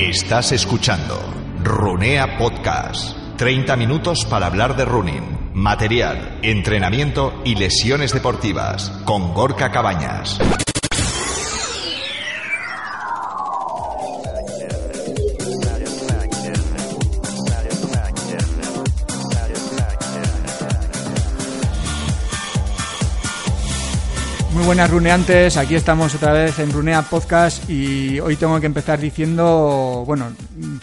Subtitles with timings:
[0.00, 1.20] Estás escuchando
[1.62, 3.14] Runea Podcast.
[3.36, 10.38] 30 minutos para hablar de running, material, entrenamiento y lesiones deportivas con Gorka Cabañas.
[24.52, 28.98] Muy buenas runeantes, aquí estamos otra vez en Runea Podcast y hoy tengo que empezar
[28.98, 30.32] diciendo, bueno,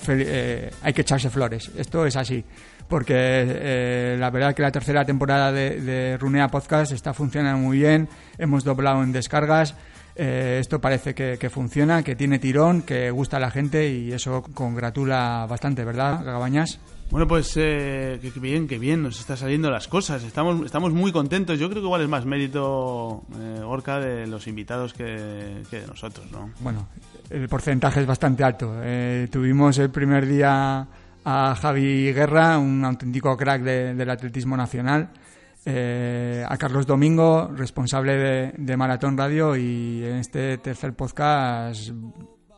[0.08, 2.46] eh, hay que echarse flores, esto es así,
[2.88, 8.08] porque eh, la verdad que la tercera temporada de, Runea Podcast está funcionando muy bien,
[8.38, 9.76] hemos doblado en descargas,
[10.16, 14.14] eh, esto parece que, que, funciona, que tiene tirón, que gusta a la gente y
[14.14, 16.80] eso congratula bastante, ¿verdad, Gabañas?
[17.10, 20.24] Bueno, pues eh, que, bien, que bien, nos están saliendo las cosas.
[20.24, 21.58] Estamos, estamos muy contentos.
[21.58, 26.30] Yo creo que igual es más mérito, eh, Orca, de los invitados que, de nosotros,
[26.32, 26.52] ¿no?
[26.60, 26.90] Bueno,
[27.30, 28.74] el porcentaje es bastante alto.
[28.84, 30.86] Eh, tuvimos el primer día
[31.24, 35.10] a Javi Guerra, un auténtico crack del atletismo nacional.
[35.66, 41.90] Eh, a Carlos Domingo, responsable de, de Maratón Radio, y en este tercer podcast,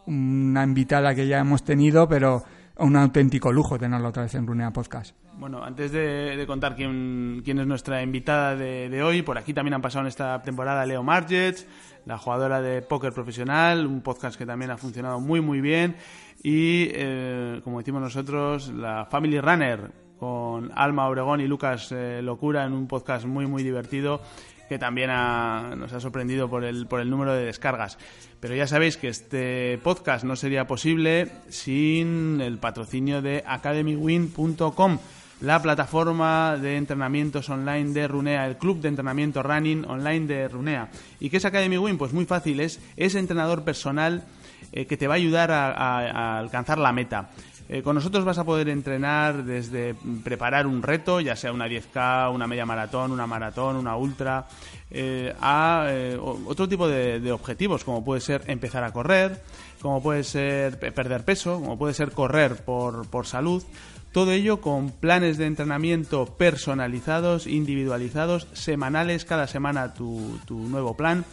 [0.06, 2.44] una invitada que ya hemos tenido, pero
[2.80, 5.16] un auténtico lujo tenerlo otra vez en Runea Podcast.
[5.38, 9.82] Bueno, antes de, contar quién, quién, es nuestra invitada de, hoy, por aquí también han
[9.82, 11.66] pasado en esta temporada Leo Marget,
[12.06, 15.96] la jugadora de póker profesional, un podcast que también ha funcionado muy muy bien,
[16.44, 22.66] y eh, como decimos nosotros, la Family Runner con Alma Obregón y Lucas eh, Locura
[22.66, 24.22] en un podcast muy muy divertido
[24.70, 27.98] que también nos ha sorprendido por el, por el número de descargas.
[28.40, 35.00] Pero ya sabéis que este podcast no sería posible sin el patrocinio de academywin.com,
[35.42, 40.90] la plataforma de entrenamientos online de Runea, el club de entrenamiento running online de Runea.
[41.20, 41.98] ¿Y qué es Academy Win?
[41.98, 44.24] Pues muy fácil, es ese entrenador personal
[44.72, 47.32] eh, que te va a ayudar a alcanzar la meta.
[47.72, 49.94] Eh, con nosotros vas a poder entrenar desde
[50.24, 54.48] preparar un reto, ya sea una 10K, una media maratón, una maratón, una ultra,
[54.90, 59.44] eh, a eh, otro tipo de, objetivos, como puede ser empezar a correr,
[59.84, 63.64] como puede ser perder peso, como puede ser correr por, por salud.
[64.12, 71.24] Todo ello con planes de entrenamiento personalizados, individualizados, semanales, cada semana tu, tu nuevo plan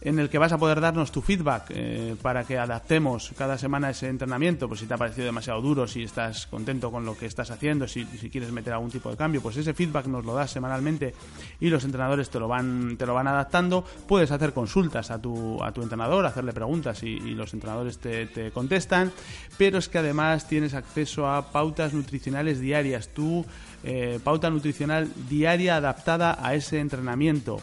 [0.00, 3.90] en el que vas a poder darnos tu feedback eh, para que adaptemos cada semana
[3.90, 7.26] ese entrenamiento, pues si te ha parecido demasiado duro, si estás contento con lo que
[7.26, 10.50] estás haciendo, si, quieres meter algún tipo de cambio, pues ese feedback nos lo das
[10.50, 11.14] semanalmente
[11.60, 13.84] y los entrenadores te lo van, te lo van adaptando.
[14.06, 18.50] Puedes hacer consultas a tu, a tu entrenador, hacerle preguntas y, los entrenadores te, te,
[18.50, 19.12] contestan,
[19.56, 23.44] pero es que además tienes acceso a pautas nutricionales diarias, tu
[23.84, 27.60] eh, pauta nutricional diaria adaptada a ese entrenamiento.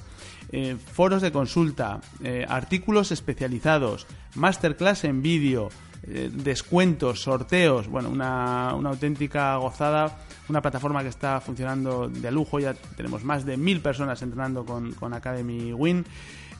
[0.52, 5.70] Eh, foros de consulta, eh, artículos especializados, masterclass en vídeo,
[6.04, 12.76] eh, descuentos, sorteos, bueno, una, auténtica gozada, una plataforma que está funcionando de lujo, ya
[12.96, 16.06] tenemos más de mil personas entrenando con, con Academy Win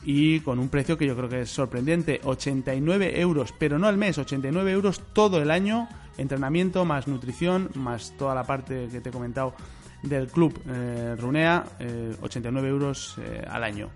[0.04, 3.96] y con un precio que yo creo que es sorprendente, 89 euros, pero no al
[3.96, 9.10] mes, 89 euros todo el año, entrenamiento más nutrición, más toda la parte que te
[9.10, 9.54] he comentado
[10.02, 11.64] del club eh, Runea,
[12.20, 13.90] 89 eh, euros eh, al año.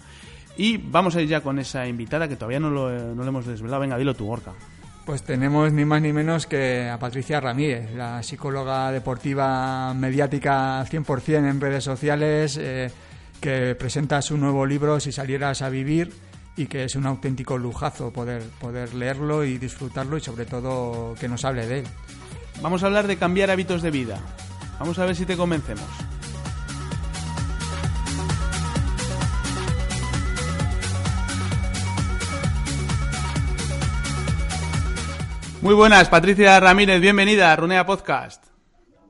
[0.57, 3.47] Y vamos a ir ya con esa invitada que todavía no lo, no lo hemos
[3.47, 3.81] desvelado.
[3.81, 4.53] Venga, dilo tu Gorka.
[5.07, 11.49] Pues tenemos ni más ni menos que a Patricia Ramírez, la psicóloga deportiva mediática 100%
[11.49, 12.61] en redes sociales,
[13.41, 16.13] que presenta su nuevo libro Si salieras a vivir
[16.57, 21.29] y que es un auténtico lujazo poder, poder leerlo y disfrutarlo y sobre todo que
[21.29, 21.87] nos hable de él.
[22.61, 24.21] Vamos a hablar de cambiar hábitos de vida.
[24.81, 25.85] Vamos a ver si te convencemos.
[35.61, 38.47] Muy buenas, Patricia Ramírez, bienvenida a Runea Podcast.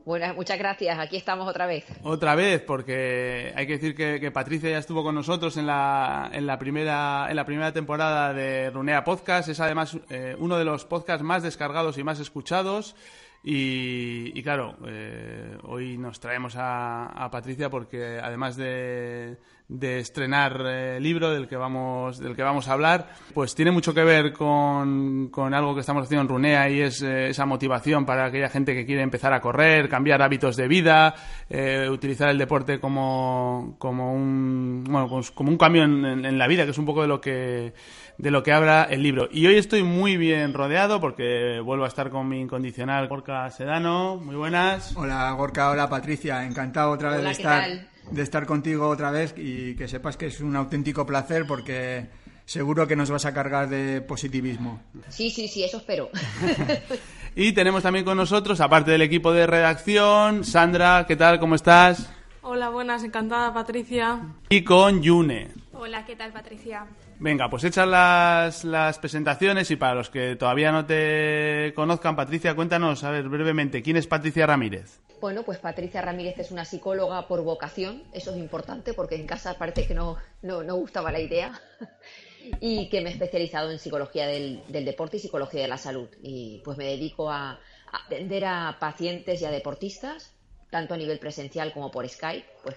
[0.04, 0.98] Buenas, muchas gracias.
[0.98, 1.84] Aquí estamos otra vez.
[2.02, 6.48] Otra vez, porque hay que decir que, Patricia ya estuvo con nosotros en la, en
[6.48, 9.48] la, primera, en la primera temporada de Runea Podcast.
[9.48, 12.96] Es además eh, uno de los podcasts más descargados y más escuchados.
[13.42, 19.38] Y, claro, eh, hoy nos traemos a, Patricia porque además de,
[19.70, 23.94] de estrenar eh, libro del que vamos del que vamos a hablar pues tiene mucho
[23.94, 28.04] que ver con, con algo que estamos haciendo en Runea y es eh, esa motivación
[28.04, 31.14] para aquella gente que quiere empezar a correr cambiar hábitos de vida
[31.48, 36.64] eh, utilizar el deporte como como un bueno pues como un cambio en, la vida
[36.64, 37.72] que es un poco de lo que
[38.20, 41.88] de lo que habla el libro y hoy estoy muy bien rodeado porque vuelvo a
[41.88, 47.20] estar con mi incondicional Gorka Sedano muy buenas hola Gorka hola Patricia encantado otra vez
[47.20, 50.54] Hola, de ¿qué estar de estar contigo otra vez y que sepas que es un
[50.54, 52.08] auténtico placer porque
[52.44, 54.82] seguro que nos vas a cargar de positivismo.
[55.08, 56.10] Sí, sí, sí, eso espero.
[57.36, 61.38] Y tenemos también con nosotros, aparte del equipo de redacción, Sandra, ¿qué tal?
[61.38, 62.10] ¿Cómo estás?
[62.42, 64.18] Hola, buenas, encantada Patricia.
[64.48, 65.52] Y con Yune.
[65.72, 66.86] Hola, ¿qué tal Patricia?
[67.22, 72.54] Venga, pues hechas las, las presentaciones y para los que todavía no te conozcan, Patricia,
[72.54, 75.00] cuéntanos, a ver, brevemente, ¿quién es Patricia Ramírez?
[75.20, 79.58] Bueno, pues Patricia Ramírez es una psicóloga por vocación, eso es importante porque en casa
[79.58, 81.60] parece que no, no, no gustaba la idea,
[82.60, 86.08] y que me he especializado en psicología del, del, deporte y psicología de la salud.
[86.22, 90.32] Y pues me dedico a, a atender a pacientes y a deportistas,
[90.70, 92.76] tanto a nivel presencial como por Skype, pues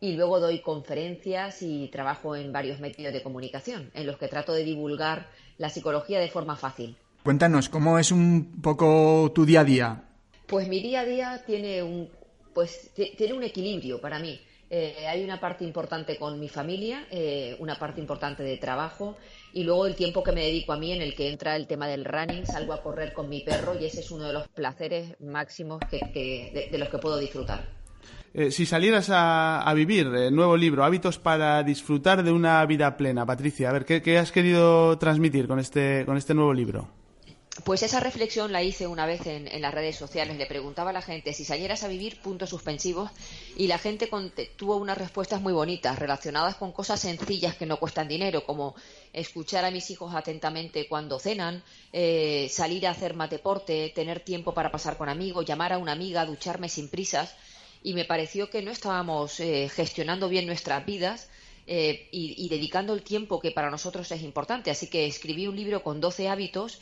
[0.00, 4.52] y luego doy conferencias y trabajo en varios medios de comunicación en los que trato
[4.52, 6.96] de divulgar la psicología de forma fácil.
[7.22, 10.04] Cuéntanos, ¿cómo es un poco tu día a día?
[10.46, 12.08] Pues mi día a día tiene un,
[12.54, 14.40] pues, tiene un equilibrio para mí.
[14.70, 19.16] Eh, hay una parte importante con mi familia, eh, una parte importante de trabajo
[19.52, 21.88] y luego el tiempo que me dedico a mí en el que entra el tema
[21.88, 25.20] del running, salgo a correr con mi perro y ese es uno de los placeres
[25.20, 27.79] máximos que, que, de, de los que puedo disfrutar.
[28.32, 32.96] Eh, si salieras a, a vivir, el nuevo libro, Hábitos para disfrutar de una vida
[32.96, 36.88] plena, Patricia, a ver, ¿qué, has querido transmitir con este, con este nuevo libro?
[37.64, 40.38] Pues esa reflexión la hice una vez en, en, las redes sociales.
[40.38, 43.10] Le preguntaba a la gente si salieras a vivir puntos suspensivos
[43.56, 44.08] y la gente
[44.56, 48.76] tuvo unas respuestas muy bonitas relacionadas con cosas sencillas que no cuestan dinero, como
[49.12, 54.54] escuchar a mis hijos atentamente cuando cenan, eh, salir a hacer más deporte, tener tiempo
[54.54, 57.34] para pasar con amigos, llamar a una amiga, ducharme sin prisas
[57.82, 61.28] y me pareció que no estábamos eh, gestionando bien nuestras vidas
[61.66, 64.70] eh, y, y, dedicando el tiempo que para nosotros es importante.
[64.70, 66.80] Así que escribí un libro con 12 hábitos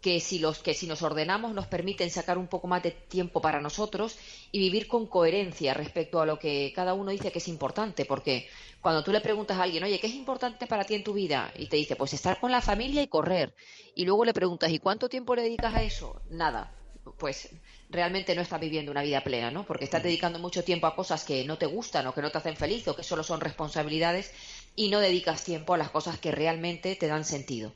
[0.00, 3.40] que si, los, que si nos ordenamos nos permiten sacar un poco más de tiempo
[3.40, 4.16] para nosotros
[4.52, 8.04] y vivir con coherencia respecto a lo que cada uno dice que es importante.
[8.04, 8.48] Porque
[8.80, 11.52] cuando tú le preguntas a alguien, oye, ¿qué es importante para ti en tu vida?
[11.56, 13.54] Y te dice, pues estar con la familia y correr.
[13.94, 16.20] Y luego le preguntas, ¿y cuánto tiempo le dedicas a eso?
[16.30, 16.72] Nada.
[17.18, 17.50] Pues
[17.90, 19.64] realmente no estás viviendo una vida plena, ¿no?
[19.64, 22.38] Porque estás dedicando mucho tiempo a cosas que no te gustan o que no te
[22.38, 24.32] hacen feliz o que solo son responsabilidades
[24.76, 27.72] y no dedicas tiempo a las cosas que realmente te dan sentido.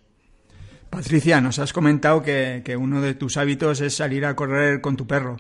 [0.91, 4.97] Patricia, nos has comentado que, que uno de tus hábitos es salir a correr con
[4.97, 5.38] tu perro.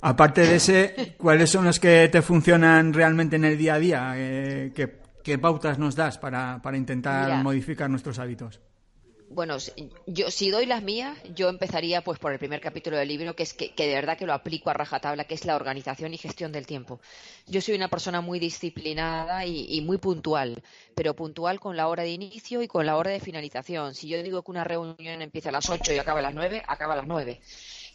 [0.00, 4.12] Aparte de ese, ¿cuáles son los que te funcionan realmente en el día a día?
[4.16, 8.60] Eh, ¿qué, ¿qué, pautas nos das para, para intentar Mira, modificar nuestros hábitos?
[9.32, 9.56] Bueno,
[10.06, 13.42] yo si doy las mías, yo empezaría pues por el primer capítulo del libro, que
[13.42, 16.18] es que, que, de verdad que lo aplico a rajatabla, que es la organización y
[16.18, 17.00] gestión del tiempo.
[17.46, 20.62] Yo soy una persona muy disciplinada y, y, muy puntual,
[20.94, 23.94] pero puntual con la hora de inicio y con la hora de finalización.
[23.94, 26.62] Si yo digo que una reunión empieza a las 8 y acaba a las 9,
[26.66, 27.40] acaba a las 9.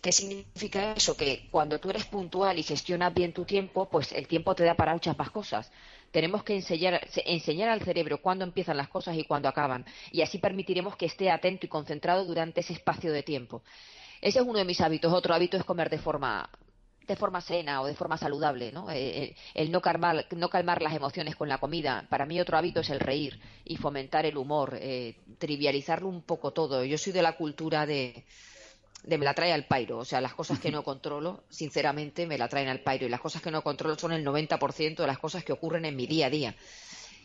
[0.01, 1.17] ¿Qué significa eso?
[1.17, 4.75] Que cuando tú eres puntual y gestionas bien tu tiempo, pues el tiempo te da
[4.75, 5.71] para muchas más cosas
[6.11, 9.85] tenemos que enseñar, enseñar, al cerebro cuándo empiezan las cosas y cuándo acaban.
[10.11, 13.63] Y así permitiremos que esté atento y concentrado durante ese espacio de tiempo.
[14.21, 15.13] Ese es uno de mis hábitos.
[15.13, 16.49] Otro hábito es comer de forma
[17.07, 17.41] de forma
[17.81, 18.91] o de forma saludable, ¿no?
[18.91, 22.05] El, el no, calmar, no calmar las emociones con la comida.
[22.09, 26.51] Para mí otro hábito es el reír y fomentar el humor, eh, trivializarlo un poco
[26.51, 26.83] todo.
[26.83, 28.25] Yo soy de la cultura de,
[29.07, 29.97] de me la trae al pairo.
[29.97, 33.05] O sea, las cosas que no controlo, sinceramente, me la traen al pairo.
[33.05, 35.95] Y las cosas que no controlo son el 90% de las cosas que ocurren en
[35.95, 36.55] mi día a día.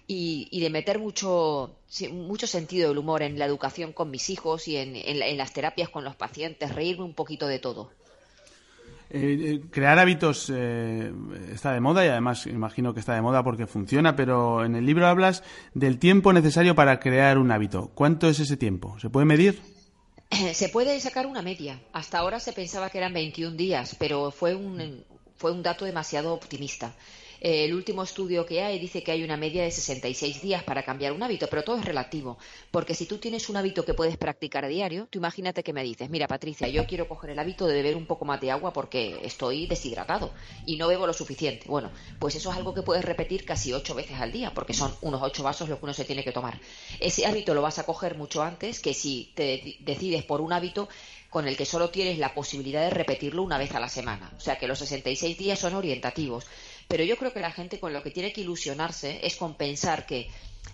[0.07, 1.77] Y, y de meter mucho,
[2.13, 5.53] mucho sentido del humor en la educación con mis hijos y en, en, en las
[5.53, 7.91] terapias con los pacientes, reírme un poquito de todo.
[9.15, 11.13] Eh, crear hábitos eh,
[11.53, 14.87] está de moda y además imagino que está de moda porque funciona, pero en el
[14.87, 17.91] libro hablas del tiempo necesario para crear un hábito.
[17.95, 18.99] ¿Cuánto es ese tiempo?
[19.01, 19.72] ¿Se puede medir?
[20.55, 21.81] Se puede sacar una media.
[21.93, 25.05] Hasta ahora se pensaba que eran 21 días, pero fue un,
[25.37, 26.95] fue un dato demasiado optimista.
[27.45, 30.85] Eh, el último estudio que hay dice que hay una media de 66 días para
[30.85, 32.39] cambiar un hábito, pero todo es relativo.
[32.71, 35.83] Porque si tú tienes un hábito que puedes practicar a diario, tú imagínate que me
[35.83, 38.73] dices, mira Patricia, yo quiero coger el hábito de beber un poco más de agua
[38.73, 40.31] porque estoy deshidratado
[40.67, 41.67] y no bebo lo suficiente.
[41.67, 44.95] Bueno, pues eso es algo que puedes repetir casi ocho veces al día, porque son
[45.01, 46.61] unos ocho vasos lo que uno se tiene que tomar.
[47.01, 50.89] Ese hábito lo vas a coger mucho antes que si te decides por un hábito
[51.33, 54.31] con el que solo tienes la posibilidad de repetirlo una vez a la semana.
[54.37, 56.45] O sea que los 66 días son orientativos
[56.93, 60.05] Pero yo creo que la gente con lo que tiene que ilusionarse es con pensar
[60.05, 60.29] que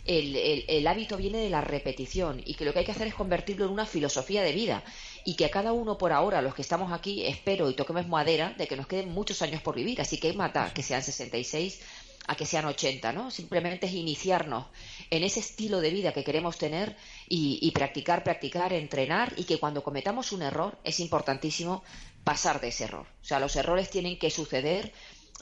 [0.05, 3.67] el, hábito viene de la repetición y que lo que hay que hacer es convertirlo
[3.67, 4.83] en una filosofía de vida
[5.25, 8.53] y que a cada uno por ahora, los que estamos aquí, espero y toquemos madera
[8.59, 11.83] de que nos queden muchos años por vivir, así que mata que sean 66
[12.27, 13.31] a que sean 80, ¿no?
[13.31, 14.67] Simplemente es iniciarnos
[15.11, 16.97] en ese estilo de vida que queremos tener
[17.29, 21.85] y, y practicar, practicar, entrenar y que cuando cometamos un error es importantísimo
[22.25, 23.07] pasar de ese error.
[23.23, 24.93] O sea, los errores tienen que suceder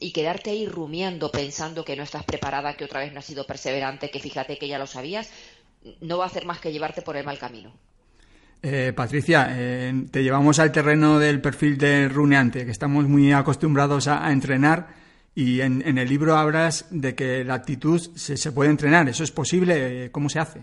[0.01, 3.47] y quedarte ahí rumiando pensando que no estás preparada, que otra vez no has sido
[3.47, 5.31] perseverante, que fíjate que ya lo sabías,
[6.01, 7.73] no va a hacer más que llevarte por el mal camino.
[8.63, 14.09] Eh, Patricia, eh, te llevamos al terreno del perfil del runeante, que estamos muy acostumbrados
[14.09, 14.89] a, entrenar
[15.35, 19.09] y en, el libro hablas de que la actitud se, se puede entrenar.
[19.09, 20.11] ¿Eso es posible?
[20.11, 20.61] ¿Cómo se hace?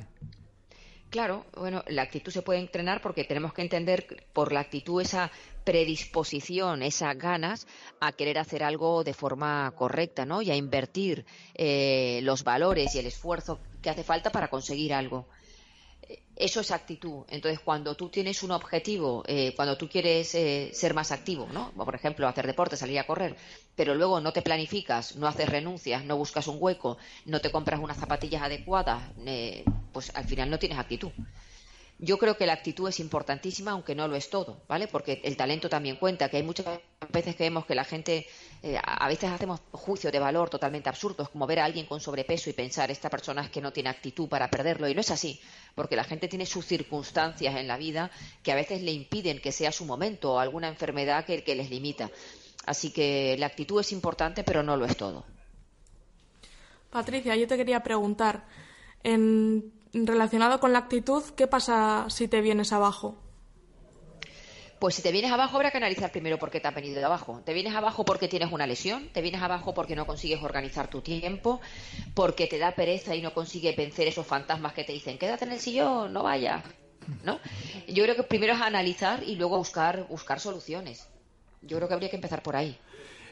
[1.14, 5.30] Claro, bueno, la actitud se puede entrenar porque tenemos que entender por la actitud esa
[5.64, 7.68] predisposición, esas ganas
[8.00, 10.42] a querer hacer algo de forma correcta, ¿no?
[10.42, 15.28] Y a invertir eh, los valores y el esfuerzo que hace falta para conseguir algo
[16.36, 17.26] eso es actitud.
[17.30, 21.72] Entonces, cuando tú tienes un objetivo, eh, cuando tú quieres eh, ser más activo, ¿no?
[21.72, 23.36] Por ejemplo, hacer deporte, salir a correr,
[23.76, 27.80] pero luego no te planificas, no haces renuncias, no buscas un hueco, no te compras
[27.80, 31.12] unas zapatillas adecuadas, eh, pues al final no tienes actitud.
[32.00, 34.88] Yo creo que la actitud es importantísima, aunque no lo es todo, ¿vale?
[34.88, 36.66] Porque el talento también cuenta, que hay muchas
[37.12, 38.28] veces que vemos que la gente,
[38.66, 42.50] eh, a veces hacemos juicios de valor totalmente absurdos, como ver a alguien con sobrepeso
[42.50, 45.42] y pensar, esta persona es que no tiene actitud para perderlo, y no es así,
[45.76, 48.10] porque la gente tiene sus circunstancias en la vida
[48.42, 51.70] que a veces le impiden que sea su momento o alguna enfermedad que, que les
[51.70, 52.10] limita.
[52.66, 55.26] Así que la actitud es importante, pero no lo es todo.
[56.90, 58.46] Patricia, yo te quería preguntar,
[59.04, 63.23] en relacionado con la actitud, ¿qué pasa si te vienes abajo?
[64.84, 67.06] Pues si te vienes abajo habrá que analizar primero por qué te has venido de
[67.06, 67.42] abajo.
[67.46, 69.08] ¿Te vienes abajo porque tienes una lesión?
[69.14, 71.62] ¿Te vienes abajo porque no consigues organizar tu tiempo?
[72.14, 75.54] ¿Porque te da pereza y no consigues vencer esos fantasmas que te dicen quédate en
[75.54, 76.66] el sillón, no vayas?
[77.24, 77.40] ¿No?
[77.88, 81.08] Yo creo que primero es analizar y luego buscar, buscar soluciones.
[81.62, 82.78] Yo creo que habría que empezar por ahí.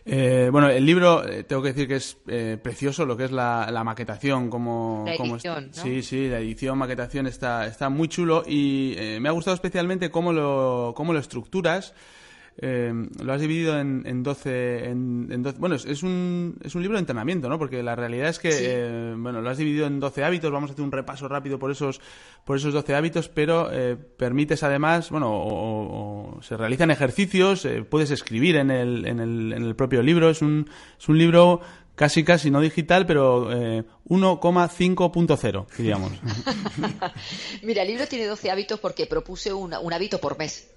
[0.05, 3.31] Eh, bueno, el libro, eh, tengo que decir que es eh, precioso lo que es
[3.31, 4.49] la, maquetación.
[4.49, 9.31] Como, la edición, Sí, sí, la edición, maquetación está, está muy chulo y me ha
[9.31, 11.93] gustado especialmente cómo lo, cómo lo estructuras.
[12.57, 12.93] Eh,
[13.23, 17.49] lo has dividido en, en 12, en, bueno, es, un, es un libro de entrenamiento,
[17.49, 17.57] ¿no?
[17.57, 20.73] Porque la realidad es que, eh, bueno, lo has dividido en 12 hábitos, vamos a
[20.73, 22.01] hacer un repaso rápido por esos,
[22.45, 28.57] por esos 12 hábitos, pero eh, permites además, bueno, o, se realizan ejercicios, puedes escribir
[28.57, 31.61] en el, en, el, en el propio libro, es un, es un libro
[31.95, 36.11] casi casi no digital, pero 1,5.0, diríamos.
[37.63, 40.67] Mira, el libro tiene 12 hábitos porque propuse un hábito por mes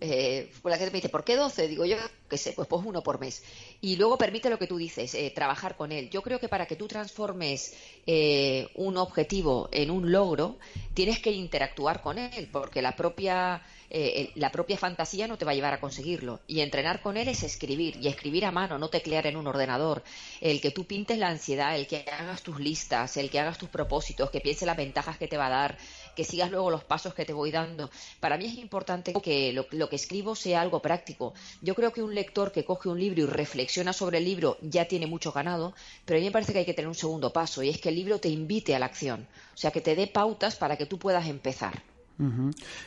[0.00, 1.68] eh, la gente me dice, ¿por qué 12?
[1.68, 1.96] Digo yo,
[2.28, 3.42] qué sé, pues pues uno por mes.
[3.80, 6.10] Y luego permite lo que tú dices, eh, trabajar con él.
[6.10, 7.74] Yo creo que para que tú transformes
[8.06, 10.58] eh, un objetivo en un logro,
[10.94, 15.52] tienes que interactuar con él, porque la propia, eh, la propia fantasía no te va
[15.52, 16.40] a llevar a conseguirlo.
[16.46, 20.02] Y entrenar con él es escribir, y escribir a mano, no teclear en un ordenador.
[20.40, 23.68] El que tú pintes la ansiedad, el que hagas tus listas, el que hagas tus
[23.68, 25.78] propósitos, que pienses las ventajas que te va a dar,
[26.18, 27.90] que sigas luego los pasos que te voy dando.
[28.18, 31.32] Para mí es importante que lo, que escribo sea algo práctico.
[31.62, 34.88] Yo creo que un lector que coge un libro y reflexiona sobre el libro ya
[34.88, 37.62] tiene mucho ganado, pero a mí me parece que hay que tener un segundo paso
[37.62, 40.08] y es que el libro te invite a la acción, o sea, que te dé
[40.08, 41.84] pautas para que tú puedas empezar.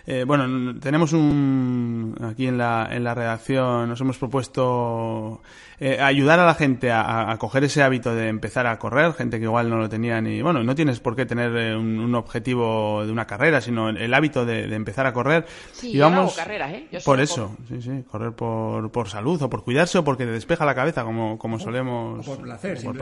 [0.06, 5.42] Eh, bueno, tenemos un aquí en la, en la redacción, nos hemos propuesto
[5.80, 9.46] eh, ayudar a la gente a, coger ese hábito de empezar a correr, gente que
[9.46, 13.12] igual no lo tenía ni, bueno, no tienes por qué tener eh, un, objetivo de
[13.12, 15.46] una carrera, sino el hábito de, empezar a correr.
[15.72, 16.88] Sí, y vamos, carreras, ¿eh?
[17.06, 20.66] por eso, sí, sí, correr por, por salud o por cuidarse o porque te despeja
[20.66, 22.26] la cabeza, como, como solemos.
[22.26, 22.98] por placer, por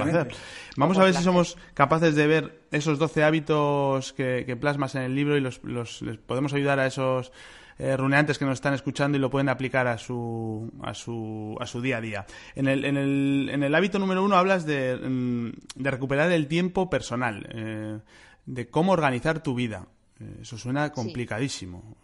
[0.78, 5.16] Vamos a ver si somos capaces de ver esos 12 hábitos que, plasmas en el
[5.16, 7.32] libro y los, los les podemos ayudar a esos
[7.78, 11.66] eh, runeantes que nos están escuchando y lo pueden aplicar a su, a su, a
[11.66, 12.26] su día a día.
[12.56, 16.48] En el, en el, en el hábito número uno hablas de, mm, de recuperar el
[16.48, 18.00] tiempo personal, eh,
[18.46, 19.88] de cómo organizar tu vida.
[20.20, 21.96] Eh, eso suena complicadísimo.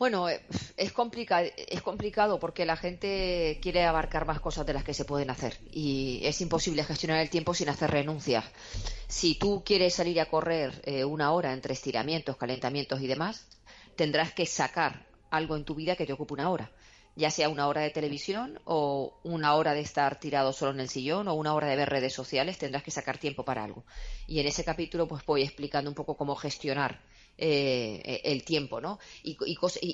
[0.00, 0.40] Bueno, eh,
[0.78, 5.28] es, es complicado porque la gente quiere abarcar más cosas de las que se pueden
[5.28, 8.46] hacer y es imposible gestionar el tiempo sin hacer renuncias.
[9.08, 13.46] Si tú quieres salir a correr eh, una hora entre estiramientos, calentamientos y demás,
[13.94, 16.72] tendrás que sacar algo en tu vida que te ocupe una hora.
[17.14, 20.88] ya sea una hora de televisión o una hora de estar tirado solo en el
[20.88, 23.84] sillón o una hora de ver redes sociales, tendrás que sacar tiempo para algo.
[24.26, 27.02] Y en ese capítulo pues voy explicando un poco cómo gestionar
[27.38, 28.98] eh, el tiempo, ¿no?
[29.22, 29.36] Y,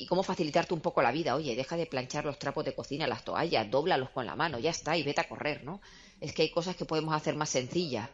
[0.06, 1.34] cómo facilitarte un poco la vida.
[1.36, 4.70] Oye, deja de planchar los trapos de cocina, las toallas, dóblalos con la mano, ya
[4.70, 5.80] está, y vete a correr, ¿no?
[6.20, 8.08] Es que hay cosas que podemos hacer más sencillas.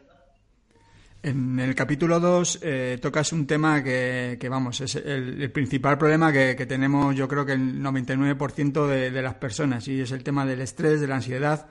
[1.23, 6.65] En el capítulo 2 eh, tocas un tema que, vamos, es el, principal problema que,
[6.65, 10.59] tenemos yo creo que el 99% de, de, las personas y es el tema del
[10.59, 11.69] estrés, de la ansiedad.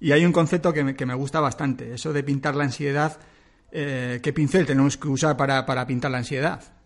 [0.00, 3.18] Y hay un concepto que me, que me gusta bastante, eso de pintar la ansiedad.
[3.70, 6.77] Eh, ¿Qué pincel tenemos que usar para, para pintar la ansiedad?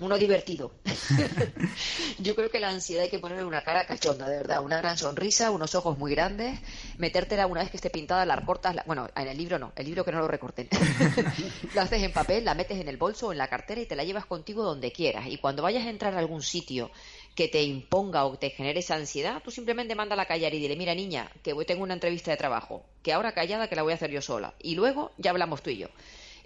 [0.00, 0.72] Uno divertido.
[2.18, 4.96] Yo creo que la ansiedad hay que ponerle una cara cachonda, de verdad, una gran
[4.96, 6.58] sonrisa, unos ojos muy grandes,
[6.98, 10.04] metértela una vez que esté pintada, la recortas, bueno, en el libro no, el libro
[10.04, 10.68] que no lo recorten.
[11.74, 13.94] lo haces en papel, la metes en el bolso o en la cartera y te
[13.94, 15.26] la llevas contigo donde quieras.
[15.28, 16.90] Y cuando vayas a entrar a algún sitio
[17.34, 20.76] que te imponga o te genere esa ansiedad, tú simplemente manda a callar y dile,
[20.76, 23.92] mira niña, que hoy tengo una entrevista de trabajo, que ahora callada que la voy
[23.92, 24.54] a hacer yo sola.
[24.58, 25.88] Y luego ya hablamos tú y yo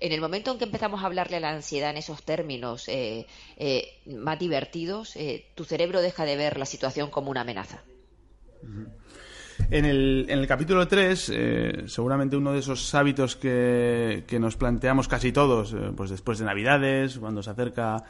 [0.05, 3.27] en el momento en que empezamos a hablarle a la ansiedad en esos términos eh,
[3.57, 7.83] eh, más divertidos, eh, tu cerebro deja de ver la situación como una amenaza.
[9.71, 11.33] En el, en el capítulo 3,
[11.87, 17.19] seguramente uno de esos hábitos que, que nos planteamos casi todos, pues después de Navidades,
[17.19, 18.05] cuando se acerca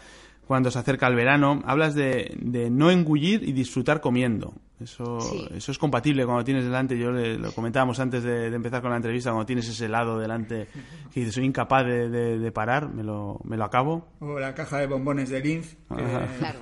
[0.47, 4.55] cuando se acerca el verano, hablas de, de no engullir y disfrutar comiendo.
[4.81, 5.19] Eso,
[5.55, 9.31] eso es compatible cuando tienes delante, yo lo comentábamos antes de, empezar con la entrevista,
[9.31, 10.67] cuando tienes ese helado delante
[11.13, 12.09] que dices, soy incapaz de,
[12.39, 14.09] de, parar, me lo, me lo acabo.
[14.19, 15.77] O la caja de bombones de Linz.
[15.89, 16.59] Claro.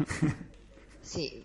[1.01, 1.42] Sí,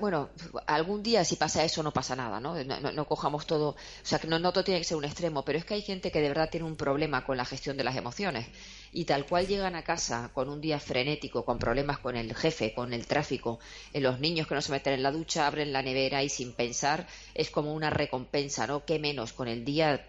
[0.00, 0.30] bueno,
[0.66, 2.62] algún día si pasa eso no pasa nada, ¿no?
[2.64, 5.58] No, cojamos todo, o sea, que no, no todo tiene que ser un extremo, pero
[5.58, 7.96] es que hay gente que de verdad tiene un problema con la gestión de las
[7.96, 8.46] emociones
[8.92, 12.74] y tal cual llegan a casa con un día frenético, con problemas con el jefe,
[12.74, 13.58] con el tráfico,
[13.92, 16.52] en los niños que no se meten en la ducha, abren la nevera y sin
[16.52, 18.84] pensar es como una recompensa, ¿no?
[18.84, 20.04] ¿Qué menos con el día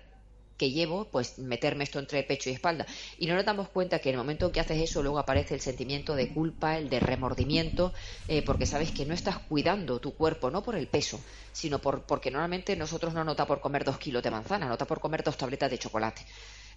[0.57, 2.85] que llevo, pues meterme esto entre pecho y espalda.
[3.17, 5.53] Y no nos damos cuenta que en el momento en que haces eso, luego aparece
[5.53, 7.93] el sentimiento de culpa, el de remordimiento,
[8.27, 11.19] eh, porque sabes que no estás cuidando tu cuerpo, no por el peso,
[11.51, 14.99] sino por, porque normalmente nosotros no nota por comer dos kilos de manzana, nota por
[14.99, 16.25] comer dos tabletas de chocolate.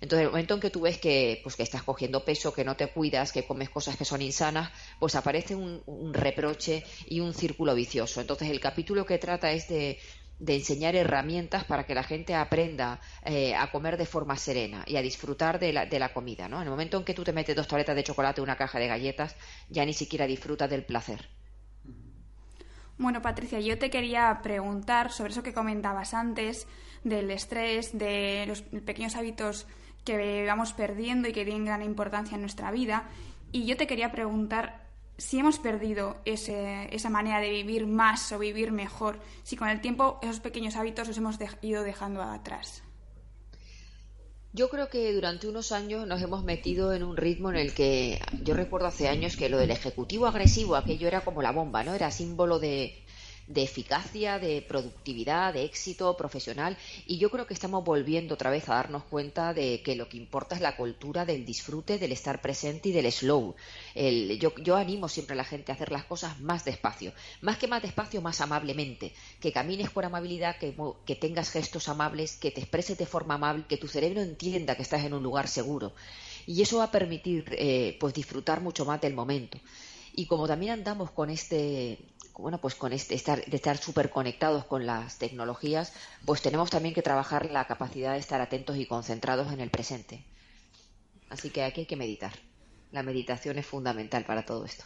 [0.01, 2.75] Entonces, el momento en que tú ves que, pues, que estás cogiendo peso, que no
[2.75, 7.35] te cuidas, que comes cosas que son insanas, pues aparece un, un reproche y un
[7.35, 8.21] círculo vicioso.
[8.21, 9.99] Entonces, el capítulo que trata es de,
[10.41, 14.97] de enseñar herramientas para que la gente aprenda eh, a comer de forma serena y
[14.97, 16.49] a disfrutar de la, de la comida.
[16.49, 16.57] ¿no?
[16.57, 18.79] En el momento en que tú te metes dos tabletas de chocolate y una caja
[18.79, 19.37] de galletas,
[19.69, 21.29] ya ni siquiera disfrutas del placer.
[22.97, 26.67] Bueno, Patricia, yo te quería preguntar sobre eso que comentabas antes,
[27.05, 29.67] del estrés, de los pequeños hábitos
[30.05, 33.09] que vamos perdiendo y que tienen gran importancia en nuestra vida.
[33.53, 34.90] Y yo te quería preguntar
[35.21, 40.19] si hemos perdido esa manera de vivir más o vivir mejor, si con el tiempo
[40.23, 42.83] esos pequeños hábitos los hemos ido dejando atrás.
[44.53, 48.19] Yo creo que durante unos años nos hemos metido en un ritmo en el que
[48.43, 51.95] yo recuerdo hace años que lo del ejecutivo agresivo, aquello era como la bomba, ¿no?
[51.95, 53.05] Era símbolo de,
[53.51, 56.77] de eficacia, de productividad, de éxito profesional.
[57.07, 60.17] Y yo creo que estamos volviendo otra vez a darnos cuenta de que lo que
[60.17, 63.57] importa es la cultura del disfrute, del estar presente y del slow.
[64.39, 67.13] yo, animo siempre a la gente a hacer las cosas más despacio.
[67.41, 69.13] Más que más despacio, más amablemente.
[69.41, 70.73] Que camines con amabilidad, que,
[71.05, 74.83] que tengas gestos amables, que te expreses de forma amable, que tu cerebro entienda que
[74.83, 75.93] estás en un lugar seguro.
[76.47, 79.59] Y eso va a permitir eh, pues disfrutar mucho más del momento.
[80.15, 81.99] Y como también andamos con este
[82.37, 85.93] bueno, pues con este estar, de estar súper conectados con las tecnologías,
[86.25, 90.25] pues tenemos también que trabajar la capacidad de estar atentos y concentrados en el presente.
[91.29, 92.33] Así que aquí hay que meditar.
[92.93, 94.85] La meditación es fundamental para todo esto.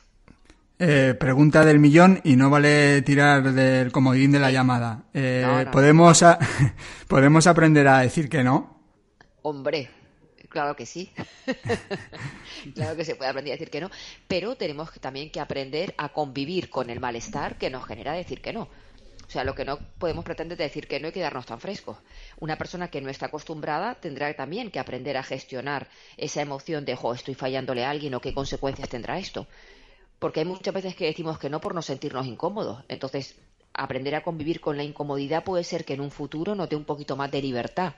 [0.79, 5.05] Eh, pregunta del millón y no vale tirar del comodín de la llamada.
[5.15, 6.25] Eh, ¿podemos,
[7.09, 8.81] ¿Podemos aprender a decir que no?
[9.43, 9.89] Hombre,
[10.55, 11.11] Claro que sí.
[12.77, 13.91] claro que se puede aprender a decir que no.
[14.29, 18.53] Pero tenemos también que aprender a convivir con el malestar que nos genera decir que
[18.53, 18.69] no.
[19.27, 21.97] O sea, lo que no podemos pretender es decir que no que quedarnos tan frescos.
[22.39, 26.95] Una persona que no está acostumbrada tendrá también que aprender a gestionar esa emoción de,
[26.95, 29.49] jo, estoy fallándole a alguien o qué consecuencias tendrá esto.
[30.21, 32.85] Porque hay muchas veces que decimos que no por no sentirnos incómodos.
[32.87, 33.35] Entonces,
[33.73, 36.85] aprender a convivir con la incomodidad puede ser que en un futuro nos dé un
[36.85, 37.95] poquito más de libertad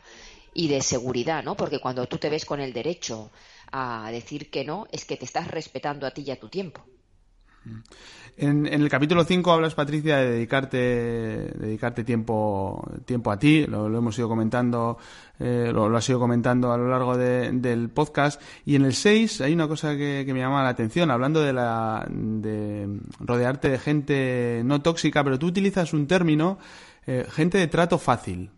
[0.56, 1.54] y de seguridad, ¿no?
[1.54, 3.30] Porque cuando tú te ves con el derecho
[3.70, 6.82] a decir que no, es que te estás respetando a ti y a tu tiempo.
[8.38, 10.78] En, el capítulo 5 hablas, Patricia, de dedicarte,
[11.58, 13.66] dedicarte tiempo, tiempo a ti.
[13.66, 14.96] Lo, hemos ido comentando,
[15.40, 18.40] eh, lo, has ido comentando a lo largo del podcast.
[18.64, 22.06] Y en el 6 hay una cosa que, me llama la atención, hablando de, la,
[22.08, 26.58] de rodearte de gente no tóxica, pero tú utilizas un término,
[27.06, 28.50] eh, gente de trato fácil.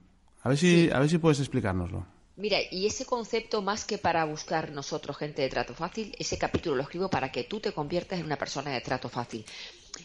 [0.48, 2.06] A ver si, a ver si puedes explicárnoslo.
[2.36, 6.74] Mira, y ese concepto, más que para buscar nosotros gente de trato fácil, ese capítulo
[6.74, 9.44] lo escribo para que tú te conviertas en una persona de trato fácil.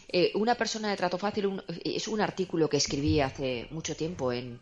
[0.06, 4.60] Eh, una persona de trato fácil es un artículo que escribí hace mucho tiempo en,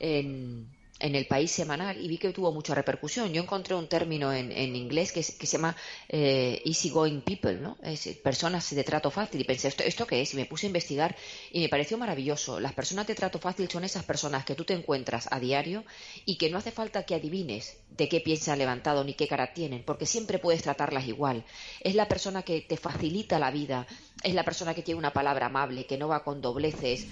[0.00, 0.68] en,
[0.98, 3.32] en el país semanal y vi que tuvo mucha repercusión.
[3.32, 5.76] Yo encontré un término en, en inglés que, se llama
[6.08, 7.76] eh, easygoing people, ¿no?
[7.82, 9.40] Es, personas de trato fácil.
[9.40, 10.32] Y pensé, ¿esto, ¿esto qué es?
[10.34, 11.16] Y me puse a investigar
[11.52, 12.60] y me pareció maravilloso.
[12.60, 15.84] Las personas de trato fácil son esas personas que tú te encuentras a diario
[16.24, 19.52] y que no hace falta que adivines de qué piensa han levantado ni qué cara
[19.52, 21.44] tienen, porque siempre puedes tratarlas igual.
[21.80, 23.86] Es la persona que te facilita la vida,
[24.22, 27.06] es la persona que tiene una palabra amable, que no va con dobleces,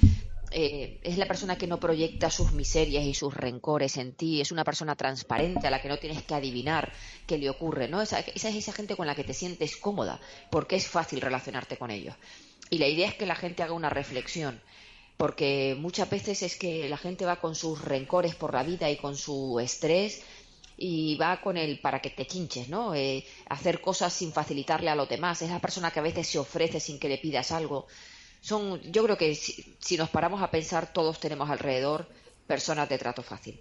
[0.57, 4.53] eh, es la persona que no proyecta sus miserias y sus rencores en ti, es
[4.53, 6.93] una persona transparente a la que no tienes que adivinar
[7.27, 8.01] qué le ocurre, ¿no?
[8.01, 10.21] Esa, es esa gente con la que te sientes cómoda,
[10.53, 12.15] porque es fácil relacionarte con ellos.
[12.71, 14.61] Y la idea es que la gente haga una reflexión,
[15.17, 18.97] porque muchas veces es que la gente va con sus rencores por la vida y
[18.97, 20.23] con su estrés
[20.77, 22.95] y va con el para que te chinches, ¿no?
[22.95, 25.43] Eh, hacer cosas sin facilitarle a los demás.
[25.43, 27.89] Es la persona que a veces se ofrece sin que le pidas algo
[28.45, 32.07] son, yo creo que si, nos paramos a pensar, todos tenemos alrededor
[32.47, 33.59] personas de trato fácil.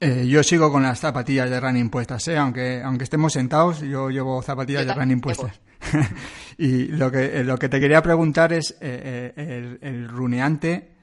[0.00, 2.36] Eh, yo sigo con las zapatillas de running puestas, ¿eh?
[2.36, 5.60] aunque, aunque estemos sentados, yo llevo zapatillas de running puestas.
[6.58, 10.96] y lo que, eh, lo que te quería preguntar es, eh, el, el, runeante,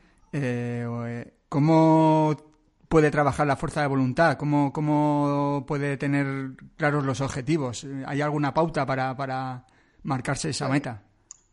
[1.47, 2.35] ¿cómo
[2.89, 4.35] puede trabajar la fuerza de voluntad?
[4.37, 7.87] ¿Cómo, ¿Cómo puede tener claros los objetivos?
[8.05, 9.65] ¿Hay alguna pauta para, para
[10.03, 11.03] marcarse esa meta?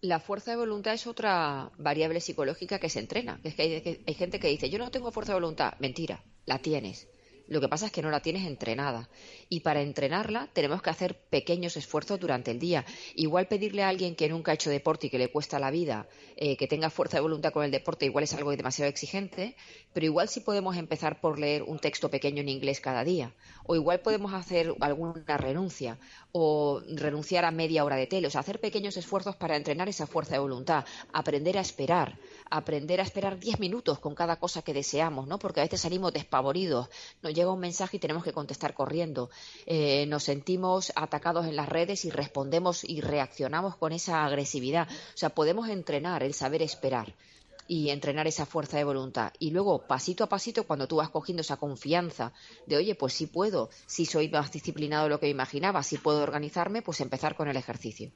[0.07, 3.40] La fuerza de voluntad es otra variable psicológica que se entrena.
[3.42, 5.75] Es que hay, hay, gente que dice, yo no tengo fuerza de voluntad.
[5.81, 7.09] Mentira, la tienes.
[7.49, 9.09] Lo que pasa es que no la tienes entrenada.
[9.49, 12.85] Y para entrenarla tenemos que hacer pequeños esfuerzos durante el día.
[13.15, 16.09] Igual pedirle a alguien que nunca ha hecho deporte y que le cuesta la vida,
[16.37, 19.57] eh, que tenga fuerza de voluntad con el deporte, igual es algo demasiado exigente,
[19.93, 23.33] pero igual sí podemos empezar por leer un texto pequeño en inglés cada día.
[23.65, 25.99] O igual podemos hacer alguna renuncia
[26.33, 28.27] o renunciar a media hora de tele.
[28.27, 30.85] O sea, hacer pequeños esfuerzos para entrenar esa fuerza de voluntad.
[31.13, 32.19] Aprender a esperar.
[32.51, 35.39] Aprender a esperar diez minutos con cada cosa que deseamos, ¿no?
[35.39, 36.89] Porque a veces salimos despavoridos
[37.23, 39.31] llega un mensaje y tenemos que contestar corriendo.
[39.67, 44.89] Eh, nos sentimos atacados en las redes y respondemos y reaccionamos con esa agresividad.
[44.89, 47.15] O sea, podemos entrenar el saber esperar
[47.69, 49.33] y entrenar esa fuerza de voluntad.
[49.39, 52.33] Y luego, pasito a pasito, cuando tú vas cogiendo esa confianza
[52.67, 56.23] de, oye, pues sí puedo, si soy más disciplinado de lo que imaginaba, si puedo
[56.23, 58.11] organizarme, pues empezar con el ejercicio.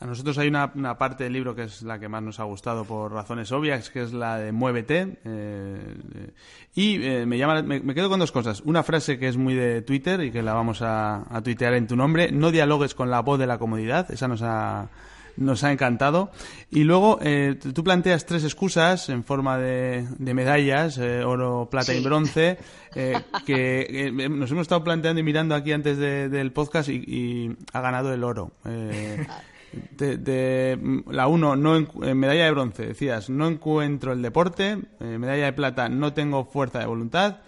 [0.00, 2.86] A nosotros hay una, parte del libro que es la que más nos ha gustado
[2.86, 5.18] por razones obvias, que es la de Muévete.
[5.26, 6.30] Eh,
[6.74, 8.62] y eh, me, llama, me, quedo con dos cosas.
[8.62, 11.96] Una frase que es muy de Twitter y que la vamos a, tuitear en tu
[11.96, 12.32] nombre.
[12.32, 14.10] No dialogues con la voz de la comodidad.
[14.10, 14.88] Esa nos ha,
[15.36, 16.30] nos ha encantado.
[16.70, 22.56] Y luego eh, tú planteas tres excusas en forma de, medallas, oro, plata y bronce,
[23.44, 28.14] que nos hemos estado planteando y mirando aquí antes del podcast y, y, ha ganado
[28.14, 28.52] el oro.
[29.72, 35.44] De, la 1, no eh, medalla de bronce, decías, no encuentro el deporte, eh, medalla
[35.44, 37.38] de plata, no tengo fuerza de voluntad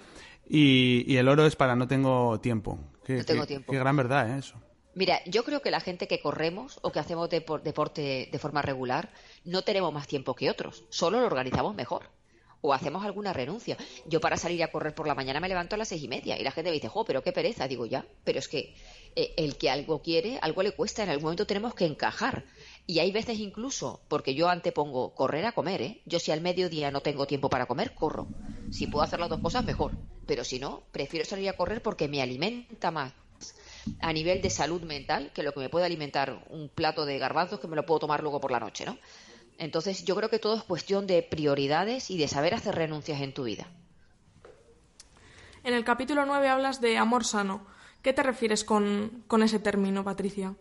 [0.49, 2.79] y, el oro es para no tengo tiempo.
[3.05, 3.73] Qué, no tengo tiempo.
[3.73, 4.39] Qué gran verdad ¿eh?
[4.39, 4.55] eso.
[4.95, 9.11] Mira, yo creo que la gente que corremos o que hacemos deporte de forma regular
[9.45, 12.03] no tenemos más tiempo que otros, solo lo organizamos mejor
[12.63, 13.77] o hacemos alguna renuncia.
[14.07, 16.39] Yo para salir a correr por la mañana me levanto a las seis y media
[16.39, 17.69] y la gente me dice, jo, pero qué pereza.
[17.69, 18.75] Digo, ya, pero es que
[19.15, 22.45] eh, el que algo quiere, algo le cuesta, en algún momento tenemos que encajar.
[22.87, 26.01] Y hay veces incluso, porque yo antepongo correr a comer, ¿eh?
[26.07, 28.29] Yo si al mediodía no tengo tiempo para comer, corro.
[28.71, 29.93] Si puedo hacer las dos cosas, mejor.
[30.27, 33.13] Pero si no, prefiero salir a correr porque me alimenta más
[34.01, 37.59] a nivel de salud mental que lo que me puede alimentar un plato de garbanzos
[37.59, 38.97] que me lo puedo tomar luego por la noche, ¿no?
[39.59, 43.33] Entonces yo creo que todo es cuestión de prioridades y de saber hacer renuncias en
[43.33, 43.67] tu vida.
[45.65, 47.65] En el capítulo 9 hablas de amor sano.
[48.03, 50.57] ¿Qué te refieres con, ese término, Patricia?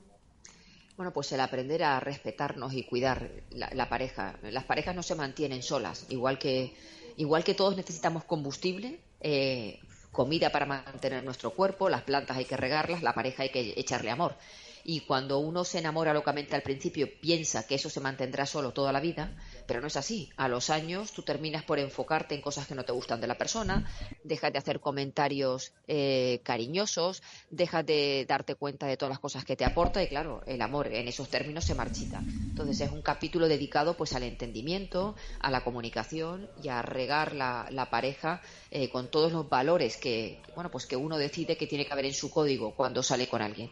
[0.95, 4.37] Bueno, pues el aprender a respetarnos y cuidar la, pareja.
[4.43, 6.75] Las parejas no se mantienen solas, igual que,
[7.17, 9.79] igual que todos necesitamos combustible, eh,
[10.11, 14.11] comida para mantener nuestro cuerpo, las plantas hay que regarlas, la pareja hay que echarle
[14.11, 14.35] amor.
[14.83, 18.91] Y cuando uno se enamora locamente al principio, piensa que eso se mantendrá solo toda
[18.91, 19.35] la vida,
[19.67, 20.29] pero no es así.
[20.37, 23.37] A los años tú terminas por enfocarte en cosas que no te gustan de la
[23.37, 23.89] persona,
[24.23, 29.55] dejas de hacer comentarios eh, cariñosos, dejas de darte cuenta de todas las cosas que
[29.55, 32.19] te aporta y claro, el amor en esos términos se marchita.
[32.19, 37.87] Entonces es un capítulo dedicado pues al entendimiento, a la comunicación y a regar la,
[37.91, 41.93] pareja eh, con todos los valores que, bueno, pues que uno decide que tiene que
[41.93, 43.69] haber en su código cuando sale con alguien.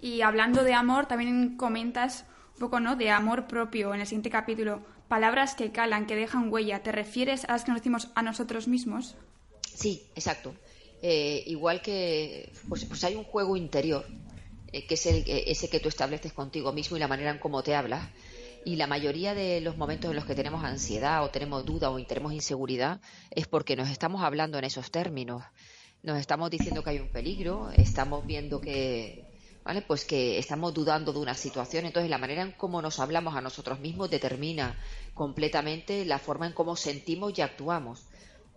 [0.00, 2.96] Y hablando de amor, también comentas un poco, ¿no?
[2.96, 4.82] De amor propio en el siguiente capítulo.
[5.08, 6.82] Palabras que calan, que dejan huella.
[6.82, 9.16] ¿Te refieres a las que nos decimos a nosotros mismos?
[9.62, 10.54] Sí, exacto.
[11.02, 14.06] Eh, igual que, pues, pues, hay un juego interior,
[14.72, 17.38] eh, que es el, eh, ese que tú estableces contigo mismo y la manera en
[17.38, 18.08] cómo te hablas.
[18.64, 22.04] Y la mayoría de los momentos en los que tenemos ansiedad o tenemos duda o
[22.04, 25.42] tenemos inseguridad es porque nos estamos hablando en esos términos.
[26.02, 29.29] Nos estamos diciendo que hay un peligro, estamos viendo que,
[29.86, 33.40] Pues que estamos dudando de una situación, entonces la manera en cómo nos hablamos a
[33.40, 34.76] nosotros mismos determina
[35.14, 38.02] completamente la forma en cómo sentimos y actuamos.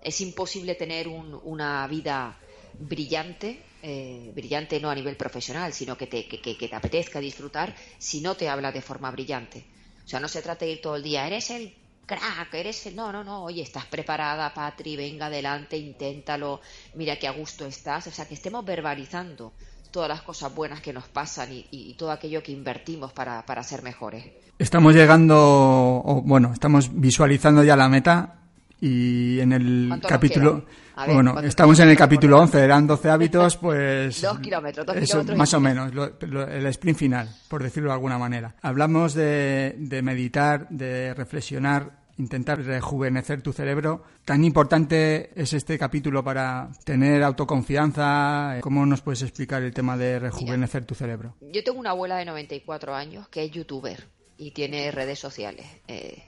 [0.02, 2.38] Es imposible tener una vida
[2.80, 8.20] brillante, eh, brillante no a nivel profesional, sino que te, que, te apetezca disfrutar si
[8.20, 9.66] no te habla de forma brillante.
[10.04, 12.96] O sea, no se trata de ir todo el día, eres el crack, eres el...
[12.96, 16.60] No, no, no, oye, estás preparada, Patri, venga adelante, inténtalo,
[16.96, 18.08] mira que a gusto estás.
[18.08, 19.54] O sea, que estemos verbalizando
[19.94, 23.84] todas las cosas buenas que nos pasan y, todo aquello que invertimos para, para ser
[23.84, 24.26] mejores.
[24.58, 28.40] Estamos llegando, o, bueno, estamos visualizando ya la meta
[28.82, 30.66] y en el capítulo...
[31.08, 34.20] bueno, estamos en el capítulo 11, eran 12 hábitos, pues...
[34.22, 35.38] dos kilómetros, dos kilómetros.
[35.38, 38.56] Más o menos, el sprint final, por decirlo de alguna manera.
[38.64, 44.04] Hablamos de, de meditar, de reflexionar intentar rejuvenecer tu cerebro.
[44.26, 48.58] ¿Tan importante es este capítulo para tener autoconfianza?
[48.62, 51.36] ¿Cómo nos puedes explicar el tema de rejuvenecer tu cerebro?
[51.42, 55.66] Yo tengo una abuela de 94 años que es youtuber y tiene redes sociales.
[55.88, 56.24] Eh,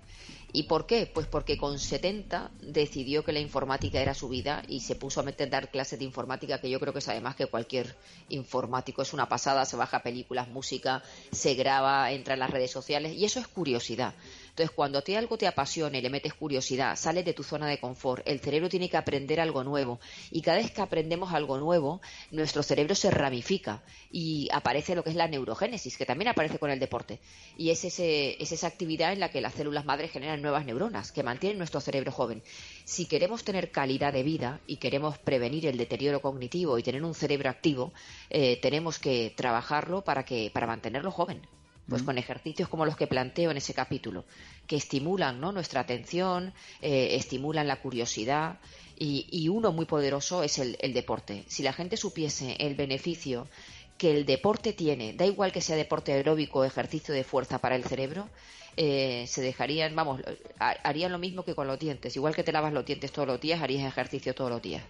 [0.55, 1.05] ¿Y por qué?
[1.05, 5.23] Pues porque con 70 decidió que la informática era su vida y se puso a
[5.23, 7.93] meter dar clases de informática que yo creo que sabe más que cualquier
[8.29, 9.01] informático.
[9.01, 13.25] Es una pasada, se baja películas, música, se graba, entra en las redes sociales y
[13.25, 14.13] eso es curiosidad.
[14.55, 17.77] Entonces, cuando te algo te apasiona y le metes curiosidad, sales de tu zona de
[17.77, 19.99] confort, el cerebro tiene que aprender algo nuevo.
[20.31, 21.99] Y cada vez que aprendemos algo nuevo,
[22.31, 26.71] nuestro cerebro se ramifica y aparece lo que es la neurogénesis, que también aparece con
[26.71, 27.19] el deporte.
[27.57, 31.11] Y es, ese, es esa actividad en la que las células madres generan nuevas neuronas
[31.11, 32.41] que mantienen nuestro cerebro joven.
[32.85, 37.13] Si queremos tener calidad de vida y queremos prevenir el deterioro cognitivo y tener un
[37.13, 37.91] cerebro activo,
[38.29, 41.45] eh, tenemos que trabajarlo para, que, para mantenerlo joven
[41.87, 44.25] pues con ejercicios como los que planteo en ese capítulo,
[44.67, 45.51] que estimulan ¿no?
[45.51, 48.59] nuestra atención, eh, estimulan la curiosidad
[48.97, 51.43] y, uno muy poderoso es el, deporte.
[51.47, 53.47] Si la gente supiese el beneficio
[53.97, 57.75] que el deporte tiene, da igual que sea deporte aeróbico o ejercicio de fuerza para
[57.75, 58.29] el cerebro,
[58.77, 60.21] eh, se dejarían, vamos,
[60.59, 62.15] harían lo mismo que con los dientes.
[62.15, 64.83] Igual que te lavas los dientes todos los días, harías ejercicio todos los días.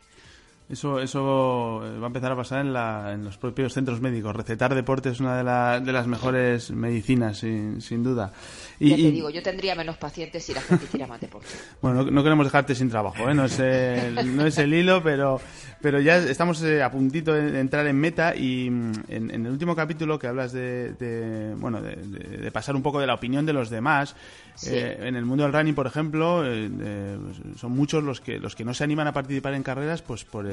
[0.68, 4.36] Eso, eso va a empezar a pasar en, la, en los propios centros médicos.
[4.36, 8.34] Recetar deporte es una de, de las mejores medicinas, sin, sin duda.
[8.80, 11.48] Y, ya te digo, yo tendría menos pacientes si la gente hiciera más deporte.
[11.82, 13.36] Bueno, no, queremos dejarte sin trabajo, ¿eh?
[13.36, 15.40] no, es el, no es el hilo, pero,
[15.82, 19.76] pero ya estamos eh, a puntito de entrar en meta y mm, en, el último
[19.76, 24.16] capítulo que hablas de, bueno, de, pasar un poco de la opinión de los demás,
[24.66, 28.66] eh, en el mundo del running, por ejemplo, pues, son muchos los que, los que
[28.66, 30.48] no se animan a participar en carreras pues por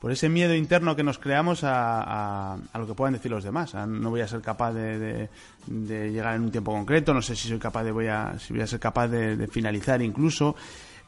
[0.00, 3.74] por ese miedo interno que nos creamos a, lo que puedan decir los demás.
[3.74, 5.28] no voy a ser capaz de,
[5.66, 8.62] llegar en un tiempo concreto, no sé si soy capaz de voy a, si voy
[8.62, 10.56] a ser capaz de, finalizar incluso.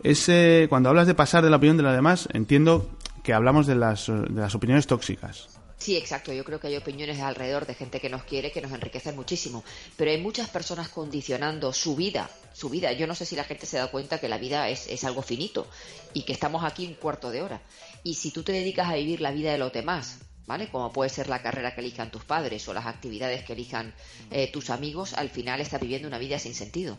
[0.03, 2.91] Ese, cuando hablas de pasar de la opinión de los demás, entiendo
[3.23, 5.57] que hablamos de las, de las opiniones tóxicas.
[5.79, 6.33] Sí, exacto.
[6.33, 9.63] Yo creo que hay opiniones alrededor de gente que nos quiere que nos enriquecen muchísimo.
[9.97, 12.93] Pero hay muchas personas condicionando su vida, su vida.
[12.93, 15.23] Yo no sé si la gente se da cuenta que la vida es, es algo
[15.23, 15.67] finito
[16.15, 17.61] y que estamos aquí un cuarto de hora.
[18.03, 20.69] Y si tú te dedicas a vivir la vida de los demás, ¿vale?
[20.71, 23.95] Como puede ser la carrera que elijan tus padres o las actividades que elijan
[24.31, 26.97] eh, tus amigos, al final estás viviendo una vida sin sentido.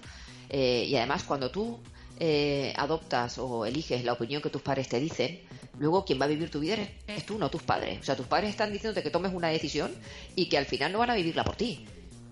[0.49, 1.79] Eh, y además, cuando tú
[2.19, 5.41] eh, adoptas o eliges la opinión que tus padres te dicen,
[5.77, 6.77] luego quien va a vivir tu vida
[7.07, 7.99] eres tú, no tus padres.
[7.99, 9.93] O sea, tus padres están diciéndote que tomes una decisión
[10.35, 11.85] y que al final no van a vivirla por ti.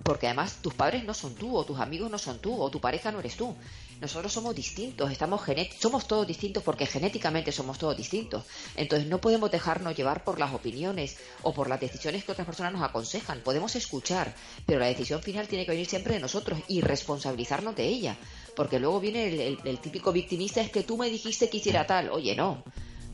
[0.04, 2.80] Porque además tus padres no son tú, o tus amigos no son tú, o tu
[2.80, 3.56] pareja no eres tú.
[4.02, 5.42] Nosotros somos distintos, estamos
[5.80, 8.44] somos todos distintos porque genéticamente somos todos distintos.
[8.76, 12.74] Entonces no podemos dejarnos llevar por las opiniones o por las decisiones que otras personas
[12.74, 13.40] nos aconsejan.
[13.42, 17.88] Podemos escuchar, pero la decisión final tiene que venir siempre de nosotros y responsabilizarnos de
[17.88, 18.18] ella.
[18.56, 22.10] Porque luego viene el, típico victimista, es que tú me dijiste que hiciera tal.
[22.10, 22.64] Oye, no.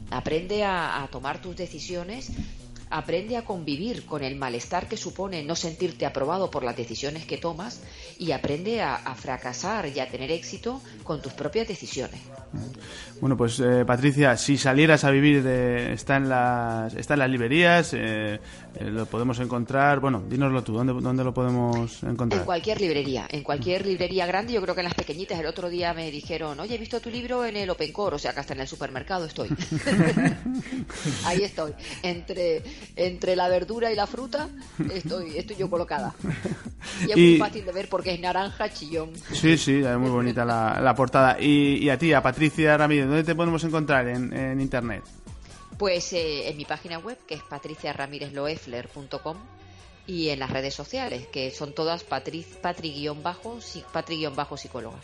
[0.09, 2.31] Aprende a, tomar tus decisiones
[2.91, 7.37] aprende a convivir con el malestar que supone no sentirte aprobado por las decisiones que
[7.37, 7.81] tomas
[8.19, 12.19] y aprende a, a fracasar y a tener éxito con tus propias decisiones.
[13.21, 17.29] Bueno, pues eh, Patricia, si salieras a vivir, de, está, en las, está en las
[17.29, 18.39] librerías, eh,
[18.75, 22.41] eh, lo podemos encontrar, bueno, dínoslo tú, ¿dónde, ¿dónde lo podemos encontrar?
[22.41, 25.69] En cualquier librería, en cualquier librería grande, yo creo que en las pequeñitas, el otro
[25.69, 28.39] día me dijeron, oye, he visto tu libro en el Open Core, o sea, que
[28.39, 29.49] hasta en el supermercado estoy.
[31.25, 32.63] Ahí estoy, entre,
[32.95, 34.49] entre la verdura y la fruta,
[34.93, 36.13] estoy, estoy yo colocada.
[37.07, 39.11] Y es Y- muy fácil de ver porque es naranja chillón.
[39.33, 41.37] Sí, sí, es muy bonita la, la portada.
[41.39, 45.03] Y, y a ti, a Patricia Ramírez, ¿dónde te podemos encontrar en, en internet?
[45.77, 49.37] Pues eh, en mi página web, que es patriciaramirezloeffler.com,
[50.07, 54.97] y en las redes sociales, que son todas patri, patri-bajo, si- patri-psicóloga.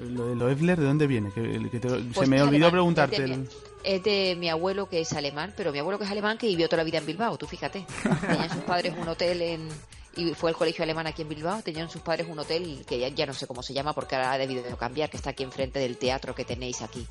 [0.00, 1.30] Lo de Loeffler, ¿de dónde viene?
[1.32, 3.16] Que, que te- se Pues me olvidó alemán, preguntarte.
[3.16, 3.46] Es de, mi,
[3.84, 6.66] es de mi abuelo que es alemán, pero mi abuelo que es alemán que vivió
[6.68, 7.84] toda la vida en Bilbao, tú fíjate.
[8.20, 9.68] Tenían sus padres un hotel en
[10.16, 13.06] y fue el colegio alemán aquí en Bilbao, tenían sus padres un hotel que ya,
[13.08, 15.44] ya no sé cómo se llama porque ahora ha debido de cambiar, que está aquí
[15.44, 17.06] enfrente del teatro que tenéis aquí,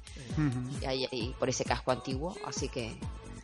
[0.82, 2.97] y ahí, ahí por ese casco antiguo, así que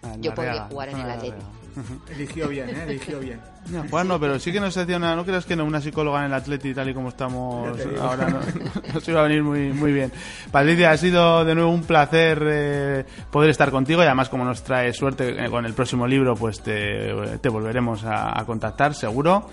[0.04, 1.22] Ah, yo podría jugar en zona el.
[1.22, 1.38] Riaga.
[2.16, 2.84] Eligió bien, ¿eh?
[2.88, 3.40] Eligió bien.
[3.72, 6.20] Ya, Juan, no, pero sí que nos hacía una, no creas que no, una psicóloga
[6.20, 8.40] en el Atleti tal y como estamos ahora, no,
[8.94, 10.12] nos iba a venir muy, muy bien.
[10.52, 14.64] Patricia, ha sido de nuevo un placer eh, poder estar contigo y además como nos
[14.64, 19.50] trae suerte eh, con el próximo libro, pues te, te volveremos a, a contactar, seguro.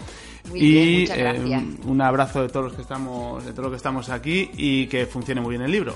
[0.49, 3.77] Muy y bien, eh, un abrazo de todos los que estamos, de todos los que
[3.77, 5.95] estamos aquí y que funcione muy bien el libro.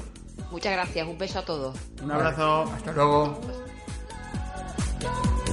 [0.50, 1.76] Muchas gracias, un beso a todos.
[2.02, 2.64] Un abrazo.
[2.72, 3.40] Hasta luego.
[5.04, 5.43] don't